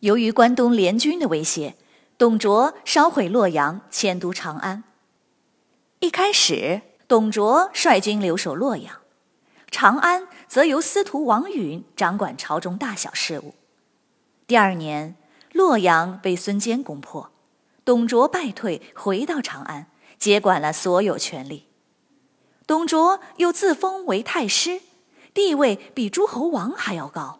[0.00, 1.74] 由于关东联军的威胁，
[2.16, 4.84] 董卓烧毁洛阳，迁都长安。
[5.98, 9.00] 一开始，董卓率军留守洛阳，
[9.70, 13.54] 长安则由司徒王允掌管朝中大小事务。
[14.46, 15.16] 第二年，
[15.52, 17.30] 洛阳被孙坚攻破，
[17.84, 21.66] 董卓败退，回到长安，接管了所有权力。
[22.66, 24.80] 董卓又自封为太师，
[25.34, 27.39] 地位比诸侯王还要高。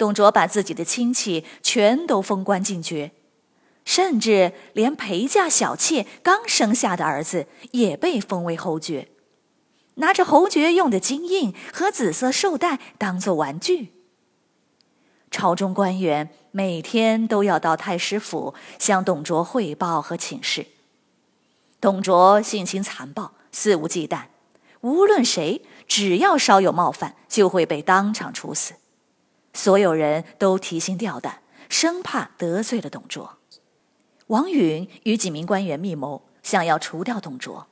[0.00, 3.10] 董卓把自己的亲戚全都封官进爵，
[3.84, 9.08] 甚至连陪嫁小妾刚生下的儿子也被封为侯爵，
[9.96, 13.92] 拿着侯爵用的金印和紫色绶带当做玩具。
[15.30, 20.66] 朝中官员每天都要到太师府向董卓汇报和请示。
[21.78, 24.22] 董卓性情残暴，肆无忌惮，
[24.80, 28.72] 无论谁只要稍有冒犯，就会被当场处死。
[29.52, 33.38] 所有人都提心吊胆，生怕得罪了董卓。
[34.28, 37.66] 王允与几名官员密谋，想要除掉董卓。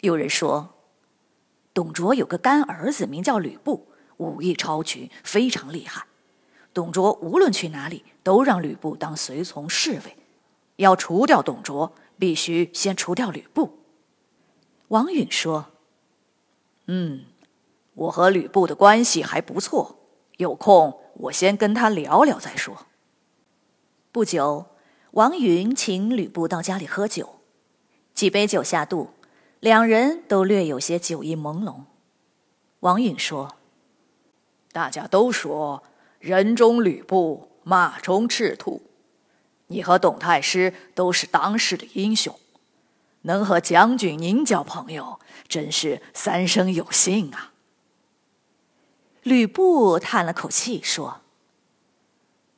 [0.00, 0.74] 有人说，
[1.72, 6.04] 董卓有个干儿子，名叫吕布，武艺超群，非常厉害。
[6.72, 10.16] 董卓无论去哪里，都让吕布当随从侍卫。
[10.76, 13.78] 要除掉董卓，必须先除掉吕布。
[14.88, 15.66] 王允说
[16.86, 17.24] ：“嗯，
[17.94, 19.96] 我和吕布的关系还不错。”
[20.40, 22.86] 有空，我先跟他聊聊再说。
[24.10, 24.68] 不久，
[25.10, 27.40] 王允请吕布到家里喝酒，
[28.14, 29.10] 几杯酒下肚，
[29.60, 31.82] 两人都略有些酒意朦胧。
[32.80, 33.56] 王允说
[34.72, 35.82] ：“大家都说
[36.18, 38.80] 人中吕布，马中赤兔，
[39.66, 42.34] 你和董太师都是当世的英雄，
[43.22, 47.49] 能和将军您交朋友，真是三生有幸啊。”
[49.22, 51.20] 吕布叹了口气说：“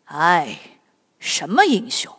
[0.06, 0.78] 哎，
[1.18, 2.14] 什么英雄？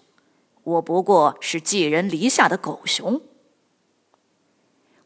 [0.64, 3.22] 我不过是寄人篱下的狗熊。”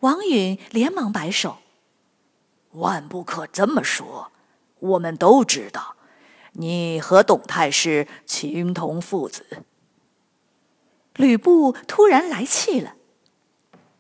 [0.02, 1.58] 王允连忙摆手
[2.74, 4.32] ：“万不可这么说！
[4.80, 5.96] 我们都知道，
[6.54, 9.64] 你和董太师情同父子。”
[11.16, 12.96] 吕布突然来气了：“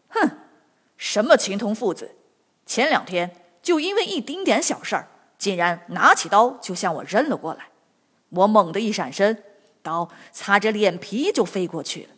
[0.09, 0.37] 哼，
[0.97, 2.15] 什么情同父子？
[2.65, 7.69] 前两天就因为一丁点小事儿。”竟然拿起刀就向我扔了过来，
[8.29, 9.43] 我猛地一闪身，
[9.81, 12.09] 刀擦着脸皮就飞过去了。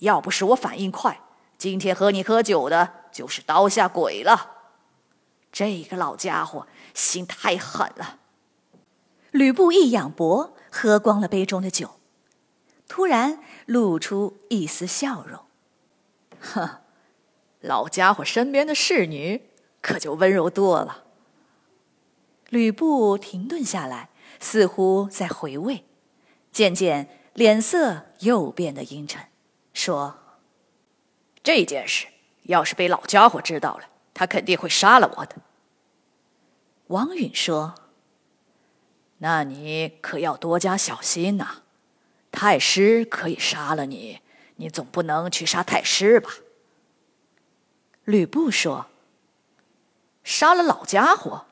[0.00, 1.20] 要不是我反应快，
[1.56, 4.52] 今天和你喝酒的就是刀下鬼了。
[5.50, 8.18] 这个老家伙心太狠了。
[9.30, 11.92] 吕布一仰脖，喝光了杯中的酒，
[12.88, 15.40] 突然露出一丝笑容
[16.40, 16.80] ：“哼，
[17.60, 19.48] 老家伙身边的侍女
[19.80, 21.04] 可就温柔多了。”
[22.48, 24.08] 吕布停顿下来，
[24.38, 25.84] 似乎在回味，
[26.52, 29.26] 渐渐脸色又变得阴沉，
[29.74, 30.18] 说
[31.42, 32.06] ：“这件事
[32.44, 35.36] 要是被老家伙知道了，他肯定会杀了我的。”
[36.88, 37.74] 王允说
[39.18, 41.62] ：“那你可要多加小心呐！
[42.30, 44.20] 太师可以杀了你，
[44.56, 46.30] 你总不能去杀太师吧？”
[48.04, 48.86] 吕布说
[50.22, 51.45] ：“杀了老家伙。”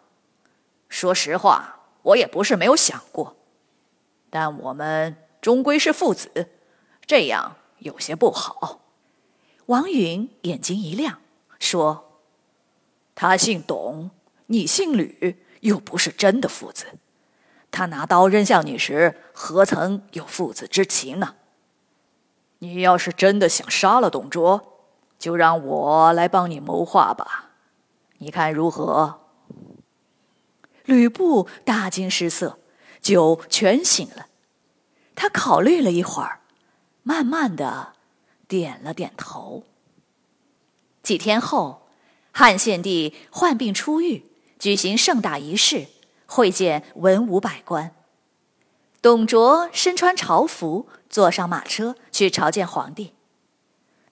[0.95, 3.35] 说实话，我也不是没有想过，
[4.31, 6.51] 但我们终归是父子，
[7.05, 8.79] 这样有些不好。
[9.67, 11.19] 王允眼睛一亮，
[11.59, 12.21] 说
[13.17, 14.13] ：“他姓董，
[14.47, 16.87] 你姓吕，又不是真的父子。
[17.73, 21.35] 他拿刀扔向你时，何曾有父子之情呢？
[22.61, 24.87] 你要是真的想杀了董卓，
[25.19, 27.51] 就让我来帮你谋划吧，
[28.19, 29.23] 你看如何？”
[30.85, 32.59] 吕布大惊失色，
[33.01, 34.27] 酒全醒了。
[35.15, 36.41] 他考虑了一会儿，
[37.03, 37.93] 慢慢的
[38.49, 39.65] 点了点头。
[41.03, 41.87] 几天后，
[42.33, 44.25] 汉献帝患病出狱，
[44.59, 45.87] 举行盛大仪式，
[46.27, 47.95] 会见文武百官。
[49.01, 53.13] 董卓身穿朝服，坐上马车去朝见皇帝。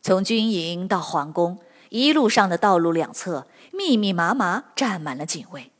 [0.02, 1.58] 从军营到皇宫，
[1.88, 5.71] 一路上的道路两侧密密麻麻站满了警卫。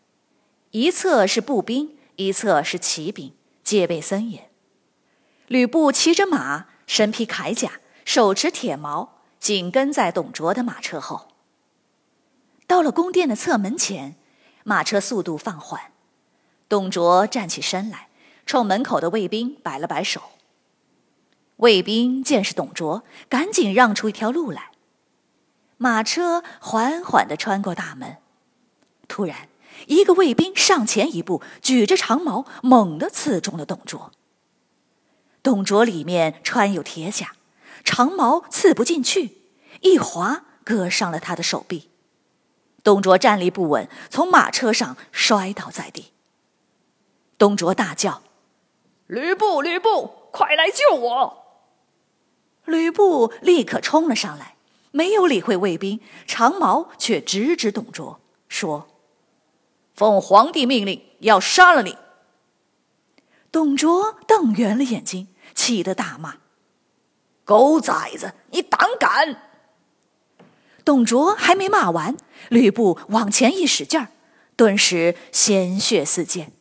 [0.73, 4.49] 一侧是步兵，一侧是骑兵，戒备森严。
[5.47, 7.73] 吕布骑着马，身披铠甲，
[8.07, 11.29] 手持铁矛，紧跟在董卓的马车后。
[12.67, 14.17] 到了宫殿的侧门前，
[14.65, 15.93] 马车速度放缓。
[16.71, 18.09] 董卓站起身来，
[18.47, 20.23] 冲门口的卫兵摆了摆手。
[21.57, 24.71] 卫兵见是董卓，赶紧让出一条路来。
[25.77, 28.17] 马车缓缓地穿过大门。
[29.07, 29.49] 突然，
[29.87, 34.13] 一个卫兵上前一步，举着长矛，猛地刺中了董卓。
[35.43, 37.33] 董卓里面穿有铁甲，
[37.85, 39.39] 长矛刺不进去，
[39.81, 41.91] 一划割伤了他的手臂。
[42.85, 46.13] 董卓站立不稳，从马车上摔倒在地。
[47.39, 48.23] 董卓大叫
[49.09, 51.39] ：“吕布，吕布，快来救我！”
[52.67, 54.55] 吕布立刻冲了上来，
[54.93, 58.87] 没有理会卫兵，长矛却直指董卓，说
[59.95, 61.97] ：“奉皇帝命令，要杀了你。”
[63.51, 65.29] 董卓瞪圆了眼睛。
[65.55, 66.37] 气得大骂
[67.45, 69.37] ：“狗崽子，你胆敢！”
[70.83, 72.17] 董卓还没骂完，
[72.49, 74.09] 吕布往前一使劲儿，
[74.57, 76.53] 顿时鲜血四溅。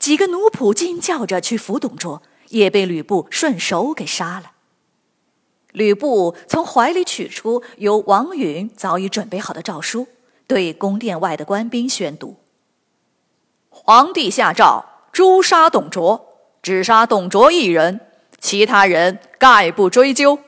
[0.00, 4.50] 几个奴仆惊叫着去扶董卓，也被吕布顺手给杀了。
[5.70, 10.08] 吕布从怀里取出由王允早已准备好的诏书，
[10.48, 12.36] 对宫殿外的官兵宣读
[13.84, 16.26] ：“皇帝下诏，诛杀董卓，
[16.62, 18.00] 只杀董卓一人。”
[18.40, 20.38] 其他人概不追究。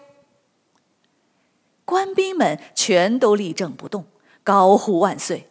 [1.85, 4.07] 官兵们全都立正不动，
[4.45, 5.51] 高呼万岁。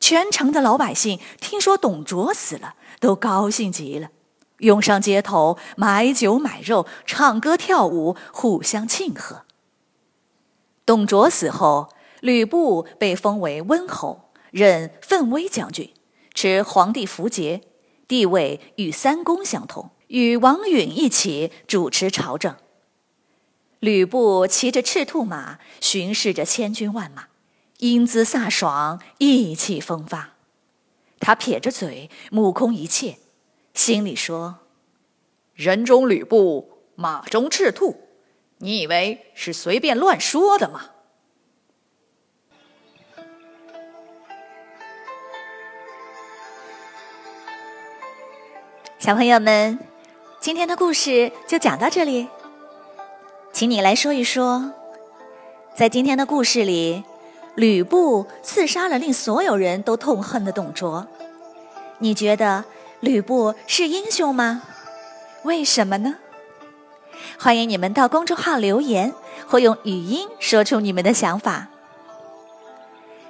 [0.00, 4.08] 全城的老百姓听说董卓死了，都高兴极了，
[4.58, 9.42] 涌上街头买酒买肉，唱歌跳舞，互相庆贺。
[10.84, 15.92] 董卓死后，吕布被封为温侯，任奋威将军，
[16.36, 17.62] 持皇帝符节，
[18.06, 19.90] 地位与三公相同。
[20.08, 22.54] 与王允一起主持朝政。
[23.80, 27.26] 吕布骑着赤兔马，巡视着千军万马，
[27.78, 30.34] 英姿飒爽，意气风发。
[31.18, 33.18] 他撇着嘴，目空一切，
[33.74, 34.60] 心里说
[35.54, 37.96] ：“人中吕布，马中赤兔，
[38.58, 40.90] 你以为是随便乱说的吗？”
[49.06, 49.78] 小朋友们。
[50.40, 52.26] 今天的故事就讲到这里，
[53.52, 54.72] 请你来说一说，
[55.76, 57.04] 在今天的故事里，
[57.54, 61.06] 吕布刺杀了令所有人都痛恨的董卓，
[62.00, 62.64] 你觉得
[62.98, 64.64] 吕布是英雄吗？
[65.44, 66.16] 为什么呢？
[67.38, 69.14] 欢迎你们到公众号留言，
[69.46, 71.68] 或用语音说出你们的想法。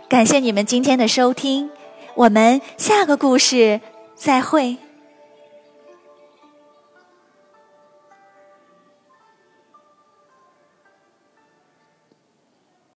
[0.08, 1.70] 感谢你们今天的收听，
[2.14, 3.82] 我们下个故事
[4.14, 4.78] 再会。